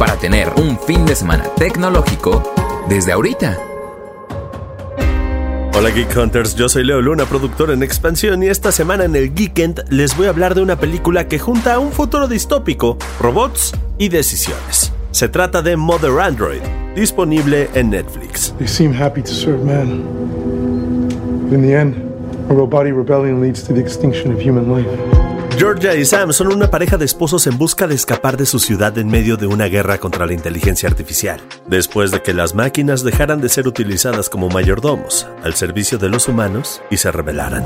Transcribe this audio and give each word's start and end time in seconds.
para 0.00 0.16
tener 0.16 0.48
un 0.56 0.78
fin 0.78 1.04
de 1.04 1.14
semana 1.14 1.44
tecnológico 1.58 2.42
desde 2.88 3.12
ahorita. 3.12 3.58
Hola 5.74 5.90
Geek 5.90 6.16
Hunters, 6.16 6.54
yo 6.54 6.70
soy 6.70 6.84
Leo 6.84 7.02
Luna, 7.02 7.26
productor 7.26 7.70
en 7.70 7.82
expansión 7.82 8.42
y 8.42 8.46
esta 8.46 8.72
semana 8.72 9.04
en 9.04 9.14
el 9.14 9.34
Geekend 9.34 9.84
les 9.90 10.16
voy 10.16 10.28
a 10.28 10.30
hablar 10.30 10.54
de 10.54 10.62
una 10.62 10.76
película 10.76 11.28
que 11.28 11.38
junta 11.38 11.78
un 11.78 11.92
futuro 11.92 12.28
distópico, 12.28 12.96
robots 13.20 13.74
y 13.98 14.08
decisiones. 14.08 14.90
Se 15.10 15.28
trata 15.28 15.60
de 15.60 15.76
Mother 15.76 16.18
Android, 16.18 16.62
disponible 16.96 17.68
en 17.74 17.90
Netflix. 17.90 18.54
They 18.56 18.68
seem 18.68 18.94
happy 18.94 19.20
to 19.20 19.28
serve 19.28 19.62
man. 19.62 20.00
In 21.52 21.60
the 21.60 21.78
end, 21.78 21.94
a 22.48 22.54
robotic 22.54 22.94
rebellion 22.94 23.42
leads 23.42 23.62
to 23.64 23.74
the 23.74 23.80
extinction 23.80 24.32
of 24.32 24.40
human 24.40 24.74
life. 24.74 25.19
Georgia 25.56 25.94
y 25.94 26.04
Sam 26.04 26.32
son 26.32 26.52
una 26.52 26.70
pareja 26.70 26.96
de 26.96 27.04
esposos 27.04 27.46
en 27.46 27.58
busca 27.58 27.86
de 27.86 27.94
escapar 27.94 28.36
de 28.36 28.46
su 28.46 28.58
ciudad 28.58 28.96
en 28.98 29.08
medio 29.08 29.36
de 29.36 29.46
una 29.46 29.66
guerra 29.66 29.98
contra 29.98 30.26
la 30.26 30.32
inteligencia 30.32 30.88
artificial, 30.88 31.40
después 31.66 32.10
de 32.10 32.22
que 32.22 32.32
las 32.32 32.54
máquinas 32.54 33.02
dejaran 33.02 33.40
de 33.40 33.48
ser 33.48 33.68
utilizadas 33.68 34.28
como 34.28 34.48
mayordomos 34.48 35.26
al 35.42 35.54
servicio 35.54 35.98
de 35.98 36.08
los 36.08 36.28
humanos 36.28 36.80
y 36.90 36.96
se 36.96 37.10
rebelaran. 37.12 37.64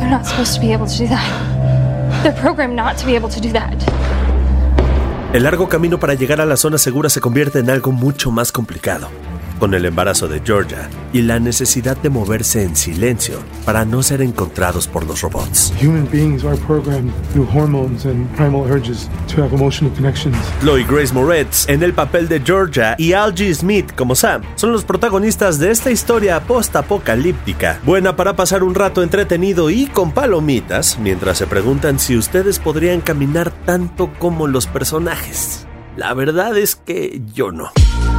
El 5.32 5.42
largo 5.42 5.68
camino 5.68 5.98
para 5.98 6.14
llegar 6.14 6.40
a 6.40 6.46
la 6.46 6.56
zona 6.56 6.78
segura 6.78 7.08
se 7.08 7.20
convierte 7.20 7.58
en 7.58 7.68
algo 7.68 7.92
mucho 7.92 8.30
más 8.30 8.52
complicado, 8.52 9.08
con 9.58 9.74
el 9.74 9.84
embarazo 9.84 10.28
de 10.28 10.40
Georgia 10.44 10.88
y 11.12 11.22
la 11.22 11.38
necesidad 11.38 11.96
de 11.96 12.10
moverse 12.10 12.62
en 12.62 12.76
silencio 12.76 13.38
para 13.64 13.84
no 13.84 14.02
ser 14.02 14.22
encontrados 14.22 14.86
por 14.86 15.06
los 15.06 15.22
robots. 15.22 15.72
Human 15.82 16.08
beings 16.10 16.44
are 16.44 16.56
programmed 16.66 17.12
through 17.32 17.48
hormones 17.54 18.06
and 18.06 18.28
primal 18.36 18.70
urges 18.70 19.08
to 19.34 19.42
have 19.42 19.54
emotional 19.54 19.94
connections. 19.94 20.36
Chloe 20.60 20.84
Grace 20.84 21.12
Moretz 21.12 21.68
en 21.68 21.82
el 21.82 21.92
papel 21.92 22.28
de 22.28 22.40
Georgia 22.40 22.94
y 22.98 23.12
Algie 23.12 23.54
Smith 23.54 23.92
como 23.94 24.14
Sam 24.14 24.42
son 24.56 24.72
los 24.72 24.84
protagonistas 24.84 25.58
de 25.58 25.70
esta 25.70 25.90
historia 25.90 26.40
post-apocalíptica, 26.40 27.80
buena 27.84 28.16
para 28.16 28.36
pasar 28.36 28.62
un 28.62 28.74
rato 28.74 29.02
entretenido 29.02 29.70
y 29.70 29.86
con 29.86 30.12
palomitas 30.12 30.98
mientras 30.98 31.38
se 31.38 31.46
preguntan 31.46 31.98
si 31.98 32.16
ustedes 32.16 32.58
podrían 32.58 33.00
caminar 33.00 33.52
tanto 33.64 34.12
como 34.18 34.46
los 34.46 34.66
personajes. 34.66 35.66
La 35.96 36.12
verdad 36.14 36.56
es 36.58 36.76
que 36.76 37.22
yo 37.32 37.52
no. 37.52 37.70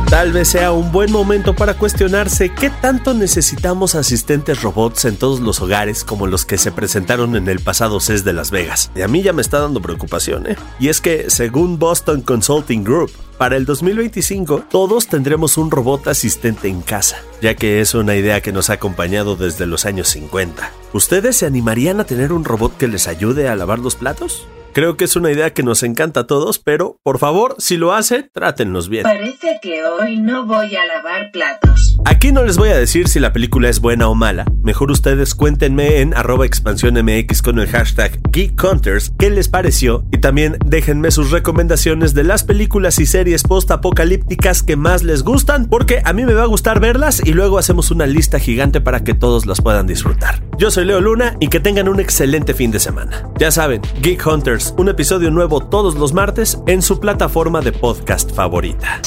Tal 0.09 0.31
vez 0.31 0.49
sea 0.49 0.71
un 0.71 0.91
buen 0.91 1.11
momento 1.11 1.55
para 1.55 1.73
cuestionarse 1.73 2.49
qué 2.49 2.69
tanto 2.69 3.15
necesitamos 3.15 3.95
asistentes 3.95 4.61
robots 4.61 5.05
en 5.05 5.17
todos 5.17 5.39
los 5.39 5.61
hogares 5.61 6.03
como 6.03 6.27
los 6.27 6.45
que 6.45 6.59
se 6.59 6.71
presentaron 6.71 7.35
en 7.35 7.49
el 7.49 7.59
pasado 7.59 7.99
CES 7.99 8.23
de 8.23 8.33
Las 8.33 8.51
Vegas. 8.51 8.91
Y 8.95 9.01
a 9.01 9.07
mí 9.07 9.23
ya 9.23 9.33
me 9.33 9.41
está 9.41 9.59
dando 9.59 9.81
preocupación, 9.81 10.45
¿eh? 10.45 10.57
Y 10.79 10.89
es 10.89 11.01
que, 11.01 11.29
según 11.29 11.79
Boston 11.79 12.21
Consulting 12.21 12.83
Group, 12.83 13.11
para 13.39 13.57
el 13.57 13.65
2025 13.65 14.65
todos 14.69 15.07
tendremos 15.07 15.57
un 15.57 15.71
robot 15.71 16.07
asistente 16.07 16.69
en 16.69 16.81
casa, 16.81 17.17
ya 17.41 17.55
que 17.55 17.81
es 17.81 17.95
una 17.95 18.15
idea 18.15 18.41
que 18.41 18.53
nos 18.53 18.69
ha 18.69 18.73
acompañado 18.73 19.35
desde 19.35 19.65
los 19.65 19.85
años 19.85 20.07
50. 20.09 20.71
¿Ustedes 20.93 21.35
se 21.35 21.47
animarían 21.47 21.99
a 21.99 22.05
tener 22.05 22.31
un 22.31 22.45
robot 22.45 22.77
que 22.77 22.87
les 22.87 23.07
ayude 23.07 23.49
a 23.49 23.55
lavar 23.55 23.79
los 23.79 23.95
platos? 23.95 24.47
Creo 24.75 24.97
que 24.97 25.05
es 25.05 25.15
una 25.15 25.31
idea 25.31 25.53
que 25.53 25.63
nos 25.63 25.83
encanta 25.83 26.19
a 26.19 26.27
todos, 26.27 26.59
pero 26.59 26.99
por 27.01 27.17
favor, 27.17 27.55
si 27.59 27.77
lo 27.77 27.93
hace, 27.93 28.23
trátennos 28.23 28.89
bien. 28.89 29.03
Parece 29.03 29.57
que 29.61 29.85
hoy 29.85 30.17
no 30.17 30.45
voy 30.45 30.75
a 30.75 30.83
lavar 30.83 31.31
platos. 31.31 31.95
Aquí 32.03 32.33
no 32.33 32.43
les 32.43 32.57
voy 32.57 32.69
a 32.69 32.77
decir 32.77 33.07
si 33.07 33.21
la 33.21 33.31
película 33.31 33.69
es 33.69 33.79
buena 33.79 34.09
o 34.09 34.15
mala. 34.15 34.43
Mejor 34.63 34.91
ustedes 34.91 35.33
cuéntenme 35.33 36.01
en 36.01 36.13
arroba 36.13 36.45
expansión 36.45 36.95
MX 36.95 37.41
con 37.41 37.57
el 37.59 37.67
hashtag 37.67 38.19
Geek 38.31 38.61
Hunters 38.61 39.13
qué 39.17 39.29
les 39.29 39.47
pareció 39.47 40.05
y 40.11 40.17
también 40.17 40.57
déjenme 40.65 41.09
sus 41.11 41.31
recomendaciones 41.31 42.13
de 42.13 42.25
las 42.25 42.43
películas 42.43 42.99
y 42.99 43.05
series 43.05 43.43
post-apocalípticas 43.43 44.61
que 44.61 44.75
más 44.75 45.03
les 45.03 45.23
gustan, 45.23 45.67
porque 45.67 46.01
a 46.03 46.11
mí 46.11 46.25
me 46.25 46.33
va 46.33 46.43
a 46.43 46.47
gustar 46.47 46.81
verlas 46.81 47.21
y 47.23 47.31
luego 47.31 47.59
hacemos 47.59 47.91
una 47.91 48.07
lista 48.07 48.39
gigante 48.39 48.81
para 48.81 49.05
que 49.05 49.13
todos 49.13 49.45
las 49.45 49.61
puedan 49.61 49.87
disfrutar. 49.87 50.43
Yo 50.57 50.71
soy 50.71 50.85
Leo 50.85 51.01
Luna 51.01 51.37
y 51.39 51.47
que 51.47 51.59
tengan 51.59 51.87
un 51.87 51.99
excelente 51.99 52.53
fin 52.53 52.71
de 52.71 52.79
semana. 52.79 53.29
Ya 53.37 53.51
saben, 53.51 53.81
Geek 54.01 54.25
Hunters, 54.25 54.64
un 54.77 54.89
episodio 54.89 55.31
nuevo 55.31 55.59
todos 55.59 55.95
los 55.95 56.13
martes 56.13 56.59
en 56.67 56.81
su 56.81 56.99
plataforma 56.99 57.61
de 57.61 57.71
podcast 57.71 58.31
favorita. 58.31 59.01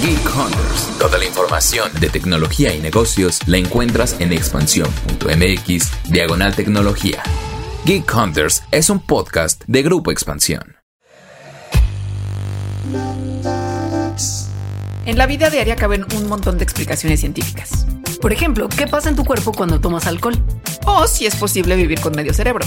Geek 0.00 0.36
Hunters. 0.36 0.98
Toda 0.98 1.18
la 1.18 1.24
información 1.24 1.90
de 2.00 2.08
tecnología 2.08 2.74
y 2.74 2.80
negocios 2.80 3.40
la 3.46 3.58
encuentras 3.58 4.20
en 4.20 4.32
expansión.mx 4.32 6.10
diagonal 6.10 6.54
tecnología. 6.54 7.22
Geek 7.84 8.12
Hunters 8.14 8.62
es 8.70 8.90
un 8.90 9.00
podcast 9.00 9.62
de 9.66 9.82
Grupo 9.82 10.10
Expansión. 10.10 10.76
En 15.06 15.18
la 15.18 15.26
vida 15.26 15.50
diaria 15.50 15.76
caben 15.76 16.04
un 16.16 16.28
montón 16.28 16.58
de 16.58 16.64
explicaciones 16.64 17.20
científicas. 17.20 17.86
Por 18.20 18.32
ejemplo, 18.32 18.68
¿qué 18.68 18.86
pasa 18.86 19.08
en 19.08 19.16
tu 19.16 19.24
cuerpo 19.24 19.52
cuando 19.52 19.80
tomas 19.80 20.06
alcohol? 20.06 20.34
O 20.84 21.06
si 21.06 21.26
es 21.26 21.36
posible 21.36 21.76
vivir 21.76 22.00
con 22.00 22.14
medio 22.14 22.34
cerebro. 22.34 22.66